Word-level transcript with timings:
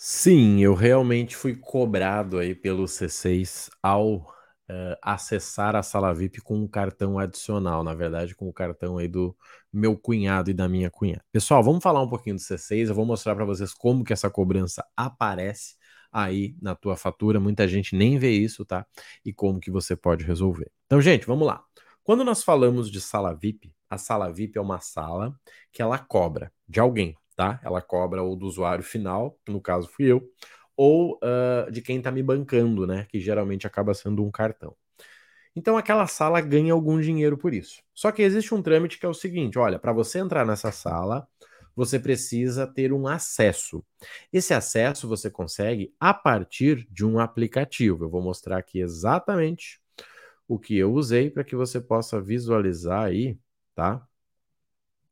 Sim, 0.00 0.60
eu 0.62 0.74
realmente 0.74 1.34
fui 1.36 1.56
cobrado 1.56 2.38
aí 2.38 2.54
pelo 2.54 2.86
C6 2.86 3.68
ao 3.82 4.18
uh, 4.18 4.96
acessar 5.02 5.74
a 5.74 5.82
sala 5.82 6.14
VIP 6.14 6.40
com 6.40 6.56
um 6.56 6.68
cartão 6.68 7.18
adicional, 7.18 7.82
na 7.82 7.94
verdade, 7.94 8.32
com 8.36 8.48
o 8.48 8.52
cartão 8.52 8.96
aí 8.98 9.08
do 9.08 9.36
meu 9.72 9.98
cunhado 9.98 10.50
e 10.50 10.54
da 10.54 10.68
minha 10.68 10.88
cunhada. 10.88 11.24
Pessoal, 11.32 11.64
vamos 11.64 11.82
falar 11.82 12.00
um 12.00 12.08
pouquinho 12.08 12.36
do 12.36 12.40
C6, 12.40 12.88
eu 12.90 12.94
vou 12.94 13.04
mostrar 13.04 13.34
para 13.34 13.44
vocês 13.44 13.74
como 13.74 14.04
que 14.04 14.12
essa 14.12 14.30
cobrança 14.30 14.86
aparece 14.96 15.74
aí 16.12 16.54
na 16.62 16.76
tua 16.76 16.96
fatura, 16.96 17.40
muita 17.40 17.66
gente 17.66 17.96
nem 17.96 18.18
vê 18.18 18.30
isso, 18.30 18.64
tá? 18.64 18.86
E 19.24 19.32
como 19.32 19.58
que 19.58 19.70
você 19.70 19.96
pode 19.96 20.24
resolver. 20.24 20.70
Então, 20.86 21.00
gente, 21.00 21.26
vamos 21.26 21.44
lá. 21.46 21.64
Quando 22.04 22.24
nós 22.24 22.44
falamos 22.44 22.88
de 22.88 23.00
sala 23.00 23.34
VIP, 23.34 23.72
a 23.90 23.98
sala 23.98 24.32
VIP 24.32 24.58
é 24.58 24.60
uma 24.60 24.78
sala 24.80 25.34
que 25.72 25.82
ela 25.82 25.98
cobra 25.98 26.52
de 26.68 26.78
alguém, 26.78 27.16
tá? 27.38 27.60
Ela 27.62 27.80
cobra 27.80 28.20
ou 28.20 28.34
do 28.34 28.46
usuário 28.46 28.82
final, 28.82 29.38
que 29.46 29.52
no 29.52 29.60
caso 29.60 29.88
fui 29.88 30.06
eu, 30.06 30.28
ou 30.76 31.20
uh, 31.22 31.70
de 31.70 31.80
quem 31.80 31.98
está 31.98 32.10
me 32.10 32.20
bancando, 32.20 32.84
né? 32.84 33.06
Que 33.08 33.20
geralmente 33.20 33.64
acaba 33.64 33.94
sendo 33.94 34.24
um 34.24 34.30
cartão. 34.30 34.74
Então 35.54 35.76
aquela 35.76 36.08
sala 36.08 36.40
ganha 36.40 36.72
algum 36.72 37.00
dinheiro 37.00 37.38
por 37.38 37.54
isso. 37.54 37.80
Só 37.94 38.10
que 38.10 38.22
existe 38.22 38.52
um 38.52 38.60
trâmite 38.60 38.98
que 38.98 39.06
é 39.06 39.08
o 39.08 39.14
seguinte: 39.14 39.56
olha, 39.56 39.78
para 39.78 39.92
você 39.92 40.18
entrar 40.18 40.44
nessa 40.44 40.72
sala, 40.72 41.28
você 41.76 42.00
precisa 42.00 42.66
ter 42.66 42.92
um 42.92 43.06
acesso. 43.06 43.84
Esse 44.32 44.52
acesso 44.52 45.06
você 45.06 45.30
consegue 45.30 45.94
a 46.00 46.12
partir 46.12 46.88
de 46.90 47.06
um 47.06 47.20
aplicativo. 47.20 48.04
Eu 48.04 48.10
vou 48.10 48.20
mostrar 48.20 48.58
aqui 48.58 48.80
exatamente 48.80 49.80
o 50.48 50.58
que 50.58 50.76
eu 50.76 50.92
usei 50.92 51.30
para 51.30 51.44
que 51.44 51.54
você 51.54 51.80
possa 51.80 52.20
visualizar 52.20 53.04
aí, 53.04 53.38
tá? 53.76 54.07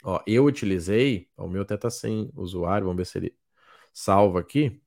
Ó, 0.05 0.23
eu 0.27 0.45
utilizei, 0.45 1.28
ó, 1.36 1.46
o 1.46 1.48
meu 1.50 1.62
até 1.62 1.77
tá 1.77 1.91
sem 1.91 2.30
usuário, 2.34 2.86
vamos 2.86 2.98
ver 2.98 3.06
se 3.06 3.18
ele 3.18 3.36
salva 3.92 4.41
aqui. 4.41 4.80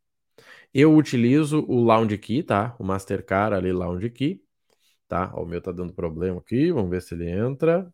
Eu 0.74 0.96
utilizo 0.96 1.66
o 1.68 1.82
Lounge 1.84 2.18
Key, 2.18 2.44
tá? 2.44 2.76
O 2.80 2.84
Mastercard 2.84 3.56
ali, 3.56 3.72
Lounge 3.72 4.10
Key, 4.10 4.44
tá? 5.08 5.32
Ó, 5.36 5.44
o 5.44 5.46
meu 5.48 5.62
tá 5.62 5.72
dando 5.72 5.94
problema 5.94 6.40
aqui, 6.40 6.72
vamos 6.72 6.90
ver 6.92 7.02
se 7.02 7.16
ele 7.16 7.30
entra. 7.30 7.92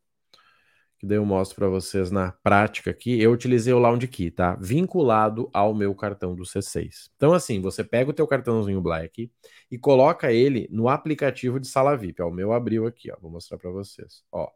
Que 0.97 1.05
daí 1.05 1.17
eu 1.17 1.25
mostro 1.25 1.57
para 1.57 1.67
vocês 1.67 2.09
na 2.09 2.31
prática 2.31 2.91
aqui. 2.91 3.21
Eu 3.21 3.31
utilizei 3.31 3.73
o 3.73 3.79
Lounge 3.79 4.07
Key, 4.07 4.31
tá? 4.31 4.55
Vinculado 4.55 5.49
ao 5.53 5.73
meu 5.73 5.93
cartão 5.93 6.33
do 6.35 6.43
C6. 6.43 7.09
Então, 7.15 7.33
assim, 7.33 7.61
você 7.61 7.83
pega 7.83 8.09
o 8.11 8.13
teu 8.13 8.25
cartãozinho 8.25 8.81
Black 8.81 9.29
e 9.69 9.77
coloca 9.77 10.31
ele 10.31 10.67
no 10.71 10.87
aplicativo 10.87 11.59
de 11.59 11.67
sala 11.67 11.97
VIP. 11.97 12.21
Ó, 12.21 12.29
o 12.29 12.33
meu 12.33 12.53
abriu 12.53 12.87
aqui, 12.87 13.11
ó. 13.11 13.17
Vou 13.21 13.29
mostrar 13.29 13.57
para 13.57 13.69
vocês. 13.71 14.23
Ó, 14.31 14.49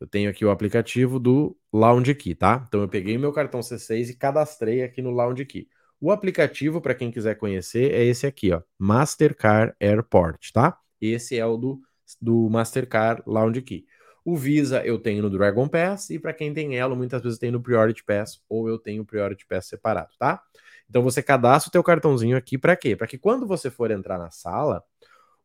eu 0.00 0.06
tenho 0.06 0.30
aqui 0.30 0.44
o 0.44 0.50
aplicativo 0.50 1.18
do 1.18 1.56
Lounge 1.72 2.14
Key, 2.14 2.34
tá? 2.34 2.64
Então 2.66 2.82
eu 2.82 2.88
peguei 2.88 3.16
meu 3.16 3.32
cartão 3.32 3.60
C6 3.60 4.10
e 4.10 4.16
cadastrei 4.16 4.82
aqui 4.82 5.00
no 5.00 5.10
Lounge 5.10 5.44
Key. 5.44 5.68
O 6.00 6.10
aplicativo, 6.10 6.80
para 6.80 6.94
quem 6.94 7.10
quiser 7.10 7.36
conhecer, 7.36 7.92
é 7.92 8.04
esse 8.04 8.26
aqui, 8.26 8.52
ó, 8.52 8.60
Mastercard 8.78 9.74
Airport, 9.80 10.52
tá? 10.52 10.78
Esse 11.00 11.38
é 11.38 11.46
o 11.46 11.56
do, 11.56 11.80
do 12.20 12.48
Mastercard 12.50 13.22
Lounge 13.26 13.62
Key. 13.62 13.86
O 14.22 14.36
Visa 14.36 14.84
eu 14.84 14.98
tenho 14.98 15.22
no 15.22 15.30
Dragon 15.30 15.68
Pass 15.68 16.10
e 16.10 16.18
para 16.18 16.34
quem 16.34 16.52
tem 16.52 16.76
Elo, 16.76 16.96
muitas 16.96 17.22
vezes 17.22 17.38
tem 17.38 17.50
no 17.50 17.62
Priority 17.62 18.04
Pass 18.04 18.42
ou 18.48 18.68
eu 18.68 18.78
tenho 18.78 19.02
o 19.02 19.06
Priority 19.06 19.46
Pass 19.46 19.66
separado, 19.66 20.10
tá? 20.18 20.42
Então 20.90 21.02
você 21.02 21.22
cadastra 21.22 21.68
o 21.68 21.72
teu 21.72 21.82
cartãozinho 21.82 22.36
aqui 22.36 22.58
para 22.58 22.76
quê? 22.76 22.96
Para 22.96 23.06
que 23.06 23.16
quando 23.16 23.46
você 23.46 23.70
for 23.70 23.90
entrar 23.90 24.18
na 24.18 24.30
sala, 24.30 24.84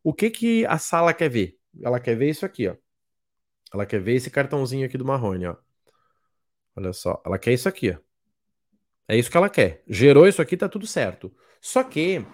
o 0.03 0.13
que 0.13 0.29
que 0.29 0.65
a 0.65 0.77
sala 0.77 1.13
quer 1.13 1.29
ver? 1.29 1.57
Ela 1.81 1.99
quer 1.99 2.15
ver 2.15 2.29
isso 2.29 2.45
aqui, 2.45 2.67
ó. 2.67 2.75
Ela 3.73 3.85
quer 3.85 4.01
ver 4.01 4.15
esse 4.15 4.29
cartãozinho 4.29 4.85
aqui 4.85 4.97
do 4.97 5.05
Marrone, 5.05 5.47
ó. 5.47 5.55
Olha 6.75 6.93
só, 6.93 7.21
ela 7.25 7.37
quer 7.37 7.53
isso 7.53 7.67
aqui, 7.69 7.91
ó. 7.91 7.97
É 9.07 9.17
isso 9.17 9.29
que 9.29 9.37
ela 9.37 9.49
quer. 9.49 9.83
Gerou 9.87 10.27
isso 10.27 10.41
aqui, 10.41 10.55
tá 10.55 10.69
tudo 10.69 10.87
certo. 10.87 11.33
Só 11.59 11.83
que, 11.83 12.25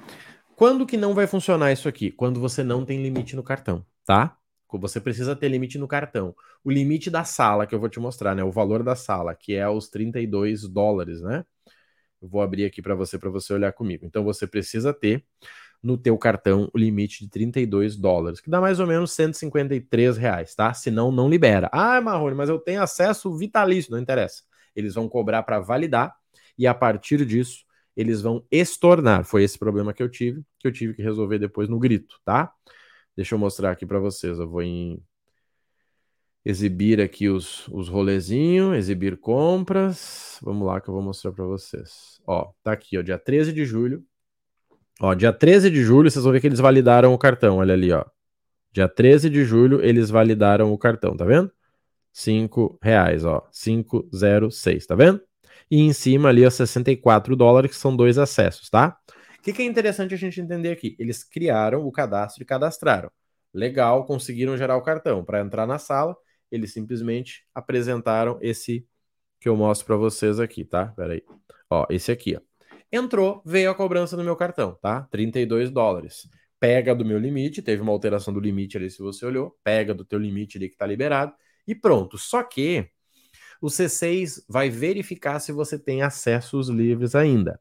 quando 0.56 0.86
que 0.86 0.96
não 0.96 1.14
vai 1.14 1.28
funcionar 1.28 1.72
isso 1.72 1.88
aqui? 1.90 2.12
Quando 2.12 2.40
você 2.40 2.64
não 2.64 2.86
tem 2.86 3.02
limite 3.02 3.36
no 3.36 3.44
cartão, 3.44 3.86
tá? 4.06 4.38
Você 4.72 5.00
precisa 5.00 5.36
ter 5.36 5.48
limite 5.48 5.78
no 5.78 5.88
cartão. 5.88 6.36
O 6.64 6.70
limite 6.70 7.10
da 7.10 7.24
sala, 7.24 7.66
que 7.66 7.74
eu 7.74 7.80
vou 7.80 7.90
te 7.90 8.00
mostrar, 8.00 8.36
né? 8.36 8.44
O 8.44 8.52
valor 8.52 8.84
da 8.84 8.96
sala, 8.96 9.34
que 9.34 9.56
é 9.56 9.68
os 9.68 9.90
32 9.90 10.68
dólares, 10.68 11.22
né? 11.22 11.46
Eu 12.22 12.28
vou 12.28 12.42
abrir 12.42 12.66
aqui 12.66 12.82
para 12.82 12.94
você, 12.96 13.18
para 13.18 13.30
você 13.30 13.54
olhar 13.54 13.72
comigo. 13.74 14.06
Então, 14.06 14.24
você 14.24 14.46
precisa 14.46 14.94
ter 14.94 15.24
no 15.82 15.98
teu 15.98 16.18
cartão 16.18 16.70
o 16.74 16.78
limite 16.78 17.24
de 17.24 17.30
32 17.30 17.96
dólares, 17.96 18.42
que 18.42 18.50
dá 18.50 18.60
mais 18.60 18.80
ou 18.80 18.88
menos 18.88 19.12
153 19.12 20.18
reais, 20.18 20.56
tá? 20.56 20.74
Senão 20.74 21.12
não 21.12 21.30
libera. 21.30 21.70
Ah, 21.72 22.02
Marrone, 22.02 22.36
mas 22.36 22.50
eu 22.50 22.60
tenho 22.60 22.82
acesso 22.82 23.36
vitalício, 23.38 23.92
não 23.92 24.00
interessa. 24.00 24.44
Eles 24.76 24.96
vão 24.96 25.08
cobrar 25.08 25.44
para 25.44 25.60
validar 25.60 26.16
e 26.58 26.68
a 26.68 26.74
partir 26.74 27.26
disso 27.26 27.66
eles 27.96 28.22
vão 28.22 28.46
estornar. 28.52 29.24
Foi 29.24 29.44
esse 29.44 29.58
problema 29.58 29.94
que 29.94 30.04
eu 30.04 30.10
tive, 30.10 30.44
que 30.60 30.68
eu 30.68 30.72
tive 30.72 30.94
que 30.94 31.02
resolver 31.02 31.40
depois 31.40 31.68
no 31.68 31.80
grito, 31.80 32.20
tá? 32.24 32.52
Deixa 33.16 33.34
eu 33.34 33.40
mostrar 33.40 33.72
aqui 33.72 33.86
para 33.86 34.00
vocês. 34.00 34.38
Eu 34.38 34.48
vou 34.48 34.62
em 34.62 35.02
exibir 36.46 37.02
aqui 37.02 37.28
os, 37.28 37.68
os 37.70 37.90
rolezinhos, 37.90 38.78
exibir 38.78 39.18
compras. 39.18 40.40
Vamos 40.42 40.68
lá 40.68 40.80
que 40.80 40.88
eu 40.90 40.94
vou 40.94 41.04
mostrar 41.04 41.32
para 41.32 41.44
vocês. 41.44 42.22
Ó, 42.26 42.52
tá 42.64 42.72
aqui, 42.72 42.98
ó, 42.98 43.02
dia 43.02 43.18
13 43.18 43.52
de 43.52 43.66
julho, 43.66 44.06
Ó, 45.00 45.14
dia 45.14 45.32
13 45.32 45.70
de 45.70 45.84
julho, 45.84 46.10
vocês 46.10 46.24
vão 46.24 46.34
ver 46.34 46.42
que 46.42 46.48
eles 46.48 46.60
validaram 46.60 47.14
o 47.14 47.18
cartão. 47.18 47.58
Olha 47.58 47.74
ali, 47.74 47.92
ó. 47.92 48.04
Dia 48.72 48.88
13 48.88 49.30
de 49.30 49.44
julho, 49.46 49.84
eles 49.84 50.10
validaram 50.10 50.74
o 50.74 50.78
cartão, 50.78 51.16
tá 51.16 51.26
vendo? 51.26 51.52
5 52.12 52.80
reais, 52.82 53.24
ó. 53.24 53.48
506, 53.52 54.88
tá 54.88 54.96
vendo? 54.96 55.22
E 55.70 55.82
em 55.82 55.94
cima 55.94 56.30
ali, 56.30 56.46
ó, 56.46 56.50
64 56.50 57.36
dólares, 57.36 57.72
que 57.72 57.78
são 57.78 57.96
dois 57.96 58.18
acessos, 58.18 58.70
tá? 58.70 58.98
O 59.38 59.42
que, 59.42 59.54
que 59.54 59.62
é 59.62 59.66
interessante 59.66 60.14
a 60.14 60.18
gente 60.18 60.42
entender 60.42 60.72
aqui? 60.72 60.96
Eles 61.00 61.24
criaram 61.24 61.86
o 61.86 61.92
cadastro 61.92 62.44
e 62.44 62.46
cadastraram. 62.46 63.12
Legal, 63.54 64.06
conseguiram 64.06 64.58
gerar 64.58 64.78
o 64.78 64.82
cartão. 64.82 65.24
Para 65.24 65.42
entrar 65.42 65.68
na 65.68 65.78
sala, 65.78 66.16
eles 66.52 66.74
simplesmente 66.74 67.46
apresentaram 67.54 68.38
esse 68.42 68.86
que 69.40 69.48
eu 69.48 69.56
mostro 69.56 69.86
para 69.86 69.96
vocês 69.96 70.40
aqui, 70.40 70.66
tá? 70.66 70.88
Pera 70.88 71.14
aí. 71.14 71.24
Ó, 71.70 71.86
esse 71.90 72.12
aqui, 72.12 72.36
ó. 72.36 72.47
Entrou, 72.92 73.42
veio 73.46 73.70
a 73.70 73.76
cobrança 73.76 74.16
no 74.16 74.24
meu 74.24 74.36
cartão, 74.36 74.78
tá? 74.82 75.02
32 75.12 75.70
dólares. 75.70 76.30
Pega 76.60 76.96
do 76.96 77.06
meu 77.06 77.20
limite, 77.20 77.62
teve 77.62 77.82
uma 77.82 77.92
alteração 77.92 78.34
do 78.34 78.40
limite 78.40 78.78
ali, 78.78 78.90
se 78.90 79.00
você 79.00 79.26
olhou, 79.26 79.56
pega 79.64 79.94
do 79.94 80.06
teu 80.06 80.18
limite 80.18 80.58
ali 80.58 80.70
que 80.70 80.78
tá 80.78 80.86
liberado 80.88 81.34
e 81.68 81.76
pronto. 81.76 82.18
Só 82.18 82.42
que 82.44 82.90
o 83.62 83.68
C6 83.68 84.46
vai 84.48 84.70
verificar 84.70 85.40
se 85.40 85.52
você 85.52 85.78
tem 85.78 86.02
acessos 86.02 86.70
livres 86.70 87.16
ainda. 87.16 87.60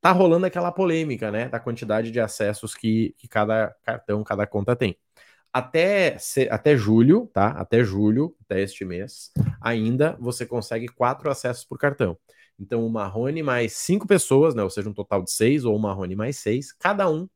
Tá 0.00 0.12
rolando 0.12 0.46
aquela 0.46 0.70
polêmica, 0.70 1.30
né, 1.30 1.48
da 1.48 1.58
quantidade 1.58 2.10
de 2.10 2.20
acessos 2.20 2.74
que, 2.74 3.14
que 3.18 3.26
cada 3.26 3.74
cartão, 3.82 4.22
cada 4.22 4.46
conta 4.46 4.76
tem. 4.76 4.98
Até, 5.52 6.18
até 6.50 6.76
julho, 6.76 7.30
tá? 7.32 7.48
Até 7.50 7.84
julho, 7.84 8.36
até 8.42 8.60
este 8.60 8.84
mês, 8.84 9.30
ainda 9.60 10.16
você 10.20 10.44
consegue 10.44 10.88
quatro 10.88 11.30
acessos 11.30 11.64
por 11.64 11.78
cartão. 11.78 12.18
Então, 12.58 12.86
o 12.86 12.90
Marrone 12.90 13.42
mais 13.42 13.74
cinco 13.74 14.06
pessoas, 14.06 14.54
né? 14.54 14.62
Ou 14.62 14.70
seja, 14.70 14.88
um 14.88 14.94
total 14.94 15.22
de 15.22 15.30
seis, 15.32 15.64
ou 15.64 15.76
o 15.76 15.78
Marrone 15.78 16.14
mais 16.16 16.36
seis, 16.38 16.72
cada 16.72 17.08
um 17.10 17.28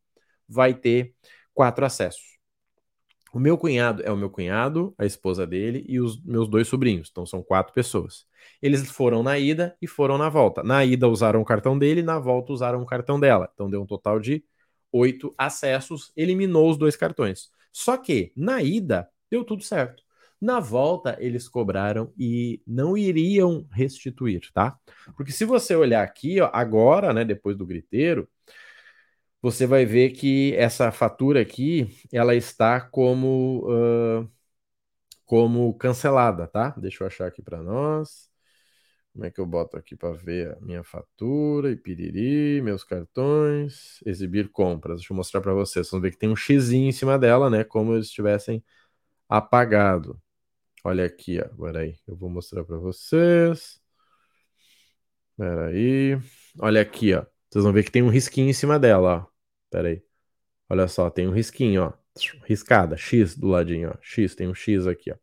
vai 0.49 0.75
ter 0.75 1.15
quatro 1.55 1.85
acessos. 1.85 2.39
O 3.33 3.39
meu 3.39 3.59
cunhado 3.59 4.03
é 4.03 4.11
o 4.11 4.17
meu 4.17 4.31
cunhado, 4.31 4.95
a 4.97 5.05
esposa 5.05 5.47
dele 5.47 5.85
e 5.87 6.01
os 6.01 6.21
meus 6.25 6.49
dois 6.49 6.67
sobrinhos. 6.67 7.09
Então 7.11 7.27
são 7.27 7.43
quatro 7.43 7.75
pessoas. 7.75 8.27
Eles 8.63 8.91
foram 8.91 9.23
na 9.23 9.39
ida 9.39 9.77
e 9.83 9.87
foram 9.87 10.17
na 10.17 10.31
volta. 10.31 10.63
Na 10.63 10.85
ida 10.85 11.07
usaram 11.09 11.41
o 11.41 11.45
cartão 11.45 11.79
dele, 11.79 12.03
na 12.03 12.19
volta 12.19 12.53
usaram 12.53 12.81
o 12.83 12.87
cartão 12.87 13.21
dela. 13.21 13.51
Então 13.53 13.69
deu 13.69 13.83
um 13.83 13.87
total 13.87 14.19
de 14.19 14.43
oito 14.91 15.35
acessos, 15.37 16.11
eliminou 16.17 16.71
os 16.71 16.79
dois 16.79 16.97
cartões. 16.97 17.51
Só 17.71 17.97
que 17.99 18.33
na 18.35 18.63
ida 18.63 19.09
deu 19.31 19.45
tudo 19.45 19.63
certo. 19.63 20.03
Na 20.41 20.61
volta, 20.61 21.17
eles 21.21 21.49
cobraram 21.49 22.13
e 22.17 22.63
não 22.67 22.97
iriam 22.97 23.67
restituir, 23.73 24.51
tá? 24.53 24.79
Porque 25.17 25.33
se 25.33 25.45
você 25.45 25.75
olhar 25.75 26.03
aqui, 26.05 26.41
ó, 26.41 26.49
agora, 26.53 27.13
né, 27.13 27.25
depois 27.25 27.57
do 27.57 27.67
griteiro, 27.67 28.29
você 29.41 29.67
vai 29.67 29.85
ver 29.85 30.11
que 30.13 30.55
essa 30.57 30.91
fatura 30.91 31.41
aqui, 31.41 31.89
ela 32.13 32.35
está 32.35 32.81
como, 32.81 33.65
uh, 33.69 34.29
como 35.25 35.75
cancelada, 35.75 36.47
tá? 36.47 36.71
Deixa 36.79 37.05
eu 37.05 37.09
achar 37.09 37.27
aqui 37.29 37.43
para 37.43 37.63
nós. 37.63 38.29
Como 39.13 39.25
é 39.27 39.31
que 39.31 39.41
eu 39.41 39.47
boto 39.47 39.77
aqui 39.77 39.97
para 39.97 40.13
ver 40.13 40.53
a 40.57 40.61
minha 40.61 40.85
fatura 40.85 41.73
e 41.73 41.77
piriri, 41.77 42.63
meus 42.63 42.85
cartões, 42.85 44.01
exibir 44.07 44.49
compras. 44.51 44.99
Deixa 44.99 45.13
eu 45.13 45.17
mostrar 45.17 45.41
para 45.41 45.53
vocês. 45.55 45.87
Vocês 45.87 45.91
vão 45.91 46.01
ver 46.01 46.13
que 46.13 46.19
tem 46.19 46.29
um 46.31 46.37
X 46.37 46.71
em 46.71 46.93
cima 46.93 47.19
dela, 47.19 47.51
né? 47.51 47.65
Como 47.65 47.95
eles 47.95 48.07
estivessem 48.07 48.65
apagado. 49.29 50.21
Olha 50.85 51.05
aqui. 51.05 51.39
Pera 51.59 51.81
aí, 51.81 51.97
eu 52.07 52.17
vou 52.17 52.31
mostrar 52.31 52.65
para 52.65 52.77
vocês. 52.79 53.81
Pera 55.37 55.67
aí. 55.67 56.19
Olha 56.61 56.81
aqui, 56.81 57.15
ó. 57.15 57.25
Vocês 57.51 57.65
vão 57.65 57.73
ver 57.73 57.85
que 57.85 57.91
tem 57.91 58.03
um 58.03 58.09
risquinho 58.09 58.49
em 58.49 58.53
cima 58.53 58.79
dela, 58.79 59.25
ó. 59.25 59.27
Pera 59.71 59.89
aí. 59.89 60.03
Olha 60.69 60.87
só, 60.89 61.09
tem 61.11 61.27
um 61.27 61.33
risquinho, 61.33 61.83
ó. 61.85 61.93
Riscada, 62.45 62.97
X 62.97 63.37
do 63.37 63.49
ladinho, 63.49 63.91
ó. 63.91 63.99
X, 64.03 64.35
tem 64.35 64.49
um 64.49 64.55
X 64.55 64.87
aqui, 64.87 65.13
ó. 65.13 65.17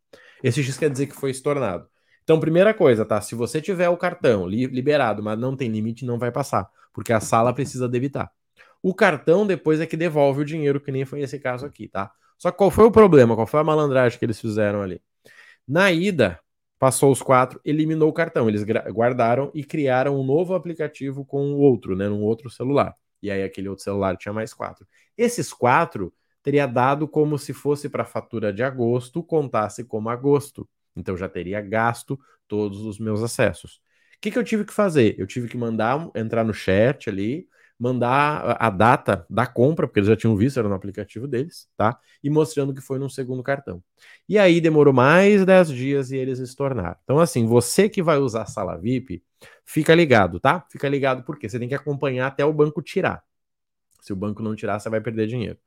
Esse 0.43 0.63
X 0.63 0.77
quer 0.77 0.89
dizer 0.89 1.07
que 1.07 1.15
foi 1.15 1.31
estornado. 1.31 1.87
Então, 2.23 2.39
primeira 2.39 2.73
coisa, 2.73 3.05
tá? 3.05 3.21
Se 3.21 3.35
você 3.35 3.61
tiver 3.61 3.89
o 3.89 3.97
cartão 3.97 4.47
liberado, 4.47 5.21
mas 5.21 5.37
não 5.37 5.55
tem 5.55 5.69
limite, 5.69 6.05
não 6.05 6.17
vai 6.17 6.31
passar, 6.31 6.67
porque 6.91 7.13
a 7.13 7.19
sala 7.19 7.53
precisa 7.53 7.87
debitar. 7.87 8.31
O 8.81 8.93
cartão 8.93 9.45
depois 9.45 9.79
é 9.79 9.85
que 9.85 9.97
devolve 9.97 10.41
o 10.41 10.45
dinheiro, 10.45 10.79
que 10.79 10.91
nem 10.91 11.05
foi 11.05 11.21
esse 11.21 11.39
caso 11.39 11.65
aqui, 11.65 11.87
tá? 11.87 12.11
Só 12.37 12.51
que 12.51 12.57
qual 12.57 12.71
foi 12.71 12.85
o 12.85 12.91
problema? 12.91 13.35
Qual 13.35 13.45
foi 13.47 13.59
a 13.59 13.63
malandragem 13.63 14.17
que 14.17 14.25
eles 14.25 14.39
fizeram 14.39 14.81
ali? 14.81 15.01
Na 15.67 15.91
ida, 15.91 16.39
passou 16.77 17.11
os 17.11 17.21
quatro, 17.21 17.59
eliminou 17.65 18.09
o 18.09 18.13
cartão. 18.13 18.47
Eles 18.47 18.63
guardaram 18.63 19.51
e 19.53 19.63
criaram 19.63 20.19
um 20.19 20.23
novo 20.23 20.53
aplicativo 20.53 21.25
com 21.25 21.53
o 21.53 21.57
outro, 21.57 21.95
né? 21.95 22.07
Num 22.07 22.21
outro 22.21 22.49
celular. 22.49 22.95
E 23.21 23.31
aí 23.31 23.43
aquele 23.43 23.69
outro 23.69 23.83
celular 23.83 24.17
tinha 24.17 24.33
mais 24.33 24.53
quatro. 24.53 24.85
Esses 25.17 25.51
quatro 25.51 26.13
teria 26.43 26.67
dado 26.67 27.07
como 27.07 27.39
se 27.39 27.53
fosse 27.53 27.89
para 27.89 28.03
a 28.03 28.05
fatura 28.05 28.53
de 28.53 28.61
agosto, 28.61 29.23
contasse 29.23 29.83
como 29.83 30.09
agosto. 30.09 30.69
Então 30.95 31.17
já 31.17 31.27
teria 31.27 31.59
gasto 31.61 32.19
todos 32.47 32.81
os 32.81 32.99
meus 32.99 33.23
acessos. 33.23 33.81
O 34.15 34.21
que, 34.21 34.31
que 34.31 34.37
eu 34.37 34.43
tive 34.43 34.63
que 34.63 34.73
fazer? 34.73 35.15
Eu 35.17 35.25
tive 35.27 35.47
que 35.47 35.57
mandar 35.57 36.09
entrar 36.15 36.43
no 36.43 36.53
chat 36.53 37.09
ali, 37.09 37.47
mandar 37.79 38.57
a 38.59 38.69
data 38.69 39.25
da 39.29 39.45
compra, 39.45 39.87
porque 39.87 39.99
eles 39.99 40.07
já 40.09 40.15
tinham 40.15 40.35
visto, 40.35 40.57
era 40.57 40.69
no 40.69 40.75
aplicativo 40.75 41.27
deles, 41.27 41.67
tá? 41.75 41.99
E 42.23 42.29
mostrando 42.29 42.73
que 42.73 42.81
foi 42.81 42.97
num 42.99 43.09
segundo 43.09 43.43
cartão. 43.43 43.83
E 44.27 44.37
aí 44.37 44.61
demorou 44.61 44.93
mais 44.93 45.45
10 45.45 45.69
dias 45.69 46.11
e 46.11 46.17
eles 46.17 46.39
estornaram. 46.39 46.95
Então, 47.03 47.19
assim, 47.19 47.45
você 47.45 47.89
que 47.89 48.01
vai 48.01 48.17
usar 48.17 48.43
a 48.43 48.45
sala 48.45 48.77
VIP, 48.77 49.23
fica 49.65 49.93
ligado, 49.93 50.39
tá? 50.39 50.65
Fica 50.71 50.87
ligado 50.87 51.23
porque 51.23 51.49
você 51.49 51.59
tem 51.59 51.67
que 51.67 51.75
acompanhar 51.75 52.27
até 52.27 52.45
o 52.45 52.53
banco 52.53 52.81
tirar. 52.81 53.23
Se 54.01 54.13
o 54.13 54.15
banco 54.15 54.41
não 54.43 54.55
tirar, 54.55 54.79
você 54.79 54.89
vai 54.89 55.01
perder 55.01 55.27
dinheiro. 55.27 55.57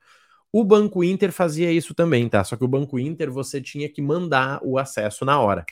O 0.52 0.64
Banco 0.64 1.04
Inter 1.04 1.30
fazia 1.30 1.70
isso 1.70 1.94
também, 1.94 2.28
tá? 2.28 2.42
Só 2.42 2.56
que 2.56 2.64
o 2.64 2.68
Banco 2.68 2.98
Inter 2.98 3.30
você 3.30 3.60
tinha 3.60 3.88
que 3.88 4.00
mandar 4.00 4.60
o 4.62 4.78
acesso 4.78 5.24
na 5.24 5.38
hora. 5.40 5.64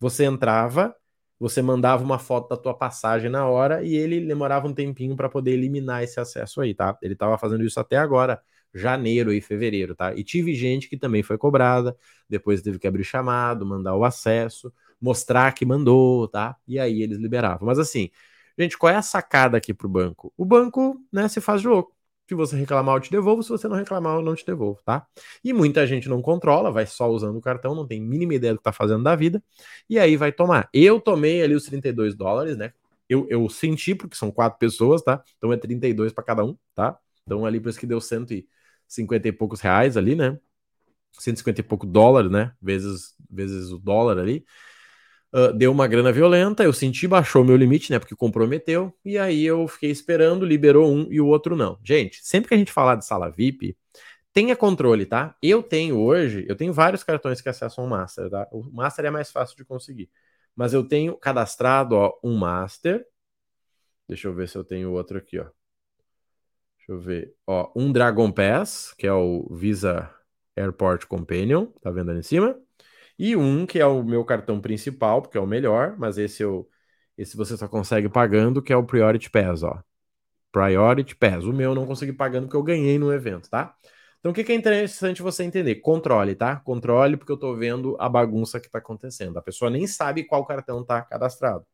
Você 0.00 0.24
entrava, 0.24 0.94
você 1.42 1.60
mandava 1.60 2.04
uma 2.04 2.20
foto 2.20 2.48
da 2.50 2.56
tua 2.56 2.72
passagem 2.72 3.28
na 3.28 3.48
hora 3.48 3.82
e 3.82 3.96
ele 3.96 4.24
demorava 4.24 4.68
um 4.68 4.72
tempinho 4.72 5.16
para 5.16 5.28
poder 5.28 5.50
eliminar 5.52 6.00
esse 6.04 6.20
acesso 6.20 6.60
aí, 6.60 6.72
tá? 6.72 6.96
Ele 7.02 7.14
estava 7.14 7.36
fazendo 7.36 7.64
isso 7.64 7.80
até 7.80 7.96
agora, 7.96 8.40
janeiro 8.72 9.32
e 9.32 9.40
fevereiro, 9.40 9.92
tá? 9.96 10.14
E 10.14 10.22
tive 10.22 10.54
gente 10.54 10.88
que 10.88 10.96
também 10.96 11.20
foi 11.20 11.36
cobrada, 11.36 11.96
depois 12.28 12.62
teve 12.62 12.78
que 12.78 12.86
abrir 12.86 13.02
chamado, 13.02 13.66
mandar 13.66 13.96
o 13.96 14.04
acesso, 14.04 14.72
mostrar 15.00 15.52
que 15.52 15.66
mandou, 15.66 16.28
tá? 16.28 16.56
E 16.66 16.78
aí 16.78 17.02
eles 17.02 17.18
liberavam. 17.18 17.66
Mas 17.66 17.80
assim, 17.80 18.08
gente, 18.56 18.78
qual 18.78 18.92
é 18.92 18.96
a 18.96 19.02
sacada 19.02 19.56
aqui 19.58 19.74
pro 19.74 19.88
banco? 19.88 20.32
O 20.36 20.44
banco, 20.44 20.96
né, 21.12 21.26
se 21.26 21.40
faz 21.40 21.60
de 21.60 21.66
louco. 21.66 21.92
Se 22.32 22.34
você 22.34 22.56
reclamar, 22.56 22.96
eu 22.96 23.00
te 23.00 23.10
devolvo. 23.10 23.42
Se 23.42 23.50
você 23.50 23.68
não 23.68 23.76
reclamar, 23.76 24.16
eu 24.16 24.22
não 24.22 24.34
te 24.34 24.44
devolvo, 24.46 24.80
tá? 24.86 25.06
E 25.44 25.52
muita 25.52 25.86
gente 25.86 26.08
não 26.08 26.22
controla, 26.22 26.70
vai 26.70 26.86
só 26.86 27.10
usando 27.10 27.36
o 27.36 27.42
cartão, 27.42 27.74
não 27.74 27.86
tem 27.86 28.00
mínima 28.00 28.34
ideia 28.34 28.54
do 28.54 28.56
que 28.56 28.64
tá 28.64 28.72
fazendo 28.72 29.02
da 29.04 29.14
vida, 29.14 29.42
e 29.88 29.98
aí 29.98 30.16
vai 30.16 30.32
tomar. 30.32 30.66
Eu 30.72 30.98
tomei 30.98 31.42
ali 31.42 31.54
os 31.54 31.64
32 31.64 32.14
dólares, 32.14 32.56
né? 32.56 32.72
Eu, 33.06 33.26
eu 33.28 33.46
senti, 33.50 33.94
porque 33.94 34.16
são 34.16 34.30
quatro 34.30 34.58
pessoas, 34.58 35.02
tá? 35.02 35.22
Então 35.36 35.52
é 35.52 35.58
32 35.58 36.10
para 36.10 36.24
cada 36.24 36.42
um, 36.42 36.56
tá? 36.74 36.98
Então 37.26 37.44
ali 37.44 37.60
por 37.60 37.68
isso 37.68 37.78
que 37.78 37.86
deu 37.86 38.00
150 38.00 39.28
e 39.28 39.32
poucos 39.32 39.60
reais 39.60 39.98
ali, 39.98 40.14
né? 40.14 40.38
150 41.18 41.60
e 41.60 41.64
pouco 41.64 41.86
dólares, 41.86 42.30
né? 42.30 42.52
Vezes, 42.62 43.14
vezes 43.30 43.70
o 43.72 43.78
dólar 43.78 44.18
ali. 44.18 44.42
Uh, 45.34 45.50
deu 45.52 45.72
uma 45.72 45.86
grana 45.86 46.12
violenta, 46.12 46.62
eu 46.62 46.72
senti, 46.74 47.08
baixou 47.08 47.42
meu 47.42 47.56
limite, 47.56 47.90
né? 47.90 47.98
Porque 47.98 48.14
comprometeu, 48.14 48.94
e 49.02 49.16
aí 49.16 49.44
eu 49.44 49.66
fiquei 49.66 49.90
esperando, 49.90 50.44
liberou 50.44 50.92
um 50.92 51.06
e 51.10 51.20
o 51.20 51.26
outro 51.26 51.56
não. 51.56 51.78
Gente, 51.82 52.20
sempre 52.22 52.48
que 52.48 52.54
a 52.54 52.58
gente 52.58 52.70
falar 52.70 52.96
de 52.96 53.06
sala 53.06 53.30
VIP, 53.30 53.74
tenha 54.32 54.54
controle, 54.54 55.06
tá? 55.06 55.34
Eu 55.42 55.62
tenho 55.62 55.98
hoje, 55.98 56.44
eu 56.48 56.56
tenho 56.56 56.72
vários 56.72 57.02
cartões 57.02 57.40
que 57.40 57.48
acessam 57.48 57.84
o 57.84 57.88
Master, 57.88 58.28
tá? 58.30 58.46
O 58.52 58.62
Master 58.72 59.06
é 59.06 59.10
mais 59.10 59.30
fácil 59.30 59.56
de 59.56 59.64
conseguir. 59.64 60.10
Mas 60.54 60.74
eu 60.74 60.86
tenho 60.86 61.16
cadastrado, 61.16 61.96
ó, 61.96 62.18
um 62.22 62.36
Master. 62.36 63.06
Deixa 64.08 64.28
eu 64.28 64.34
ver 64.34 64.48
se 64.48 64.56
eu 64.56 64.64
tenho 64.64 64.92
outro 64.92 65.16
aqui, 65.18 65.38
ó. 65.38 65.46
Deixa 66.76 66.92
eu 66.92 66.98
ver. 66.98 67.34
Ó, 67.46 67.70
um 67.76 67.92
Dragon 67.92 68.30
Pass, 68.30 68.92
que 68.98 69.06
é 69.06 69.12
o 69.12 69.46
Visa 69.50 70.10
Airport 70.56 71.06
Companion, 71.06 71.66
tá 71.80 71.90
vendo 71.90 72.10
ali 72.10 72.20
em 72.20 72.22
cima? 72.22 72.58
E 73.18 73.36
um 73.36 73.66
que 73.66 73.78
é 73.78 73.86
o 73.86 74.02
meu 74.02 74.24
cartão 74.24 74.60
principal, 74.60 75.22
porque 75.22 75.38
é 75.38 75.40
o 75.40 75.46
melhor, 75.46 75.96
mas 75.98 76.18
esse 76.18 76.42
eu 76.42 76.68
esse 77.16 77.36
você 77.36 77.56
só 77.56 77.68
consegue 77.68 78.08
pagando, 78.08 78.62
que 78.62 78.72
é 78.72 78.76
o 78.76 78.84
Priority 78.84 79.30
Pass, 79.30 79.62
ó. 79.62 79.82
Priority 80.52 81.16
Pass. 81.16 81.44
O 81.44 81.52
meu 81.52 81.70
eu 81.70 81.74
não 81.74 81.86
consegui 81.86 82.12
pagando 82.12 82.44
porque 82.46 82.56
eu 82.56 82.62
ganhei 82.62 82.98
no 82.98 83.12
evento, 83.12 83.48
tá? 83.50 83.74
Então 84.20 84.32
o 84.32 84.34
que, 84.34 84.44
que 84.44 84.52
é 84.52 84.54
interessante 84.54 85.22
você 85.22 85.44
entender? 85.44 85.76
Controle, 85.76 86.34
tá? 86.34 86.56
Controle 86.56 87.16
porque 87.16 87.32
eu 87.32 87.36
tô 87.36 87.56
vendo 87.56 87.96
a 88.00 88.08
bagunça 88.08 88.60
que 88.60 88.70
tá 88.70 88.78
acontecendo. 88.78 89.38
A 89.38 89.42
pessoa 89.42 89.70
nem 89.70 89.86
sabe 89.86 90.24
qual 90.24 90.46
cartão 90.46 90.84
tá 90.84 91.02
cadastrado. 91.02 91.66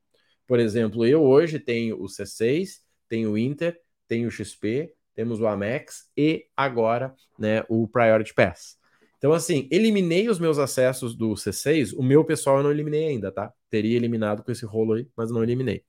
Por 0.46 0.58
exemplo, 0.58 1.06
eu 1.06 1.23
hoje 1.23 1.58
tenho 1.58 2.00
o 2.02 2.08
C6, 2.08 2.82
tenho 3.08 3.32
o 3.32 3.38
Inter, 3.38 3.79
tenho 4.08 4.29
o 4.29 4.31
XP, 4.31 4.94
temos 5.14 5.40
o 5.40 5.46
Amex 5.46 6.11
e 6.17 6.46
agora, 6.56 7.14
né, 7.38 7.64
o 7.69 7.87
Priority 7.87 8.32
Pass. 8.35 8.77
Então, 9.19 9.32
assim, 9.32 9.69
eliminei 9.70 10.29
os 10.29 10.38
meus 10.38 10.59
acessos 10.59 11.17
do 11.17 11.35
C6. 11.37 11.93
O 11.93 12.03
meu 12.03 12.25
pessoal 12.25 12.59
eu 12.59 12.62
não 12.62 12.70
eliminei 12.70 13.09
ainda, 13.09 13.32
tá? 13.32 13.53
Teria 13.69 13.97
eliminado 13.97 14.43
com 14.44 14.53
esse 14.53 14.65
rolo 14.65 14.94
aí, 14.94 15.09
mas 15.17 15.31
não 15.31 15.43
eliminei. 15.43 15.85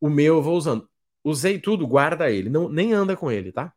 O 0.00 0.10
meu 0.10 0.36
eu 0.36 0.42
vou 0.42 0.56
usando. 0.56 0.88
Usei 1.24 1.58
tudo, 1.58 1.86
guarda 1.86 2.30
ele. 2.30 2.50
Não, 2.50 2.68
nem 2.68 2.92
anda 2.92 3.16
com 3.16 3.30
ele, 3.30 3.52
tá? 3.52 3.72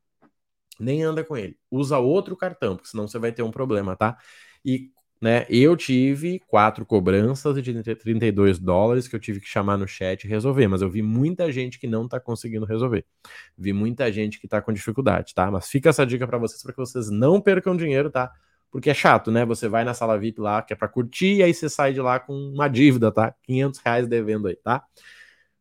Nem 0.80 1.04
anda 1.04 1.24
com 1.24 1.38
ele. 1.38 1.58
Usa 1.72 1.98
outro 2.00 2.36
cartão, 2.36 2.76
porque 2.76 2.90
senão 2.90 3.08
você 3.08 3.20
vai 3.20 3.32
ter 3.32 3.44
um 3.44 3.52
problema, 3.52 3.96
tá? 3.96 4.18
E, 4.66 4.92
né, 5.22 5.46
eu 5.50 5.76
tive 5.78 6.40
quatro 6.48 6.86
cobranças 6.86 7.62
de 7.64 7.96
32 7.96 8.60
dólares 8.60 9.08
que 9.08 9.16
eu 9.16 9.20
tive 9.20 9.40
que 9.40 9.48
chamar 9.48 9.78
no 9.78 9.88
chat 9.88 10.24
e 10.24 10.28
resolver, 10.28 10.68
mas 10.68 10.82
eu 10.82 10.90
vi 10.90 11.02
muita 11.02 11.52
gente 11.52 11.80
que 11.80 11.88
não 11.88 12.08
tá 12.08 12.20
conseguindo 12.20 12.66
resolver. 12.66 13.06
Vi 13.58 13.74
muita 13.74 14.12
gente 14.12 14.40
que 14.40 14.48
tá 14.48 14.62
com 14.62 14.74
dificuldade, 14.74 15.34
tá? 15.34 15.50
Mas 15.52 15.68
fica 15.70 15.90
essa 15.90 16.06
dica 16.06 16.28
para 16.28 16.38
vocês 16.38 16.62
para 16.64 16.74
que 16.74 16.80
vocês 16.80 17.10
não 17.10 17.42
percam 17.42 17.76
dinheiro, 17.78 18.12
tá? 18.12 18.32
Porque 18.78 18.92
é 18.92 18.94
chato, 18.94 19.32
né? 19.32 19.44
Você 19.44 19.68
vai 19.68 19.84
na 19.84 19.96
sala 19.96 20.20
VIP 20.20 20.40
lá, 20.40 20.62
que 20.62 20.72
é 20.72 20.76
para 20.76 20.88
curtir, 20.88 21.38
e 21.38 21.42
aí 21.42 21.52
você 21.52 21.68
sai 21.68 21.94
de 21.94 22.00
lá 22.00 22.20
com 22.20 22.32
uma 22.32 22.68
dívida, 22.68 23.12
tá? 23.12 23.34
500 23.42 23.80
reais 23.80 24.08
devendo 24.08 24.48
aí, 24.48 24.56
tá? 24.56 24.84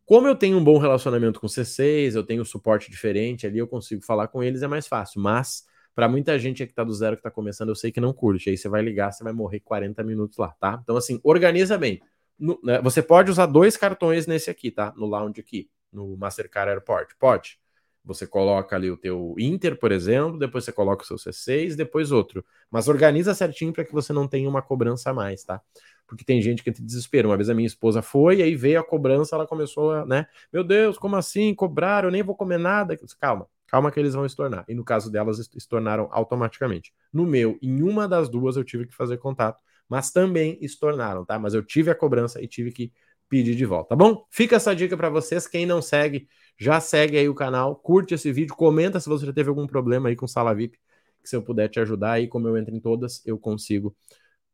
Como 0.04 0.28
eu 0.28 0.36
tenho 0.36 0.58
um 0.58 0.62
bom 0.62 0.76
relacionamento 0.76 1.40
com 1.40 1.46
C6, 1.46 2.14
eu 2.14 2.22
tenho 2.22 2.44
suporte 2.44 2.90
diferente 2.90 3.46
ali, 3.46 3.56
eu 3.56 3.66
consigo 3.66 4.02
falar 4.04 4.28
com 4.28 4.42
eles, 4.42 4.62
é 4.62 4.66
mais 4.68 4.86
fácil. 4.86 5.22
Mas, 5.22 5.64
para 5.94 6.10
muita 6.10 6.38
gente 6.38 6.66
que 6.66 6.74
tá 6.74 6.84
do 6.84 6.92
zero, 6.92 7.16
que 7.16 7.22
tá 7.22 7.30
começando, 7.30 7.70
eu 7.70 7.74
sei 7.74 7.90
que 7.90 8.02
não 8.02 8.12
curte. 8.12 8.50
Aí 8.50 8.56
você 8.58 8.68
vai 8.68 8.82
ligar, 8.82 9.10
você 9.10 9.24
vai 9.24 9.32
morrer 9.32 9.60
40 9.60 10.04
minutos 10.04 10.36
lá, 10.36 10.48
tá? 10.60 10.78
Então, 10.82 10.94
assim, 10.94 11.18
organiza 11.24 11.78
bem. 11.78 12.02
No, 12.38 12.60
né, 12.62 12.82
você 12.82 13.00
pode 13.00 13.30
usar 13.30 13.46
dois 13.46 13.78
cartões 13.78 14.26
nesse 14.26 14.50
aqui, 14.50 14.70
tá? 14.70 14.92
No 14.94 15.06
lounge 15.06 15.40
aqui, 15.40 15.70
no 15.90 16.18
Mastercard 16.18 16.70
Airport. 16.70 17.14
Pode. 17.18 17.58
Você 18.06 18.24
coloca 18.26 18.76
ali 18.76 18.88
o 18.88 18.96
teu 18.96 19.34
Inter, 19.36 19.76
por 19.76 19.90
exemplo, 19.90 20.38
depois 20.38 20.64
você 20.64 20.72
coloca 20.72 21.02
o 21.02 21.06
seu 21.06 21.18
C6, 21.18 21.74
depois 21.74 22.12
outro. 22.12 22.44
Mas 22.70 22.86
organiza 22.86 23.34
certinho 23.34 23.72
para 23.72 23.84
que 23.84 23.92
você 23.92 24.12
não 24.12 24.28
tenha 24.28 24.48
uma 24.48 24.62
cobrança 24.62 25.10
a 25.10 25.14
mais, 25.14 25.42
tá? 25.42 25.60
Porque 26.06 26.24
tem 26.24 26.40
gente 26.40 26.62
que 26.62 26.70
te 26.70 26.80
desespera. 26.80 27.26
Uma 27.26 27.36
vez 27.36 27.50
a 27.50 27.54
minha 27.54 27.66
esposa 27.66 28.00
foi, 28.00 28.40
aí 28.40 28.54
veio 28.54 28.78
a 28.78 28.84
cobrança, 28.84 29.34
ela 29.34 29.46
começou 29.46 29.90
a, 29.90 30.06
né? 30.06 30.26
Meu 30.52 30.62
Deus, 30.62 30.96
como 30.96 31.16
assim? 31.16 31.52
Cobraram, 31.52 32.08
eu 32.08 32.12
nem 32.12 32.22
vou 32.22 32.36
comer 32.36 32.58
nada. 32.58 32.96
Calma, 33.20 33.48
calma 33.66 33.90
que 33.90 33.98
eles 33.98 34.14
vão 34.14 34.24
estornar. 34.24 34.64
E 34.68 34.74
no 34.74 34.84
caso 34.84 35.10
delas, 35.10 35.38
estornaram 35.54 36.08
automaticamente. 36.12 36.94
No 37.12 37.26
meu, 37.26 37.58
em 37.60 37.82
uma 37.82 38.06
das 38.06 38.28
duas, 38.28 38.56
eu 38.56 38.62
tive 38.62 38.86
que 38.86 38.94
fazer 38.94 39.18
contato, 39.18 39.60
mas 39.88 40.12
também 40.12 40.56
estornaram, 40.60 41.24
tá? 41.24 41.38
Mas 41.40 41.54
eu 41.54 41.62
tive 41.64 41.90
a 41.90 41.94
cobrança 41.94 42.40
e 42.40 42.46
tive 42.46 42.70
que 42.70 42.92
pedir 43.28 43.56
de 43.56 43.64
volta, 43.64 43.88
tá 43.90 43.96
bom? 43.96 44.24
Fica 44.30 44.56
essa 44.56 44.74
dica 44.74 44.96
para 44.96 45.10
vocês. 45.10 45.48
Quem 45.48 45.66
não 45.66 45.82
segue, 45.82 46.28
já 46.58 46.80
segue 46.80 47.18
aí 47.18 47.28
o 47.28 47.34
canal, 47.34 47.76
curte 47.76 48.14
esse 48.14 48.32
vídeo, 48.32 48.54
comenta 48.56 49.00
se 49.00 49.08
você 49.08 49.26
já 49.26 49.32
teve 49.32 49.48
algum 49.48 49.66
problema 49.66 50.08
aí 50.08 50.16
com 50.16 50.26
sala 50.26 50.54
VIP, 50.54 50.78
que 51.22 51.28
se 51.28 51.36
eu 51.36 51.42
puder 51.42 51.68
te 51.68 51.80
ajudar 51.80 52.12
aí, 52.12 52.28
como 52.28 52.48
eu 52.48 52.56
entro 52.56 52.74
em 52.74 52.80
todas, 52.80 53.24
eu 53.26 53.38
consigo 53.38 53.96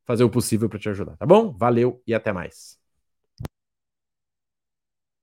fazer 0.07 0.25
o 0.25 0.31
possível 0.31 0.69
para 0.69 0.79
te 0.79 0.89
ajudar, 0.91 1.17
tá 1.17 1.27
bom? 1.27 1.53
Valeu 1.57 2.03
e 2.07 2.15
até 2.15 2.33
mais. 2.33 2.82